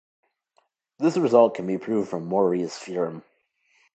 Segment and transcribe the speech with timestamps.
[0.97, 3.23] This result can be proved from Morera's theorem.